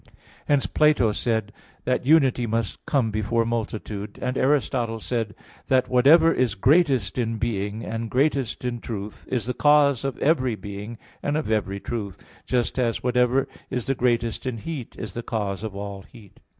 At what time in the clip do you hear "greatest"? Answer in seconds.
6.55-7.17, 8.09-8.65, 13.93-14.47